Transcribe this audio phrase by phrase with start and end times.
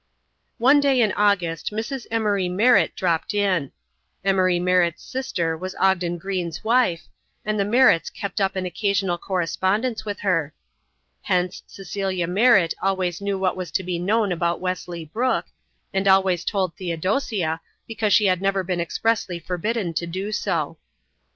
[0.57, 2.07] One day in August Mrs.
[2.09, 3.71] Emory Merritt dropped in.
[4.25, 7.07] Emory Merritt's sister was Ogden Greene's wife,
[7.45, 10.55] and the Merritts kept up an occasional correspondence with her.
[11.21, 15.49] Hence, Cecilia Merritt always knew what was to be known about Wesley Brooke,
[15.93, 20.79] and always told Theodosia because she had never been expressly forbidden to do so.